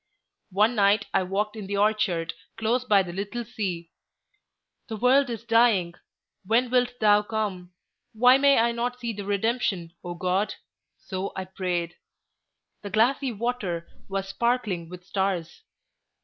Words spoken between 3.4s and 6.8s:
sea. 'The world is dying. When